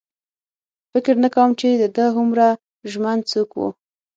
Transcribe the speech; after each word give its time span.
فکر 0.91 1.15
نه 1.23 1.29
کوم 1.35 1.49
چې 1.59 1.67
د 1.81 1.83
ده 1.97 2.05
هومره 2.15 2.47
ژمن 2.91 3.17
څوک 3.31 3.49
و. 3.55 3.59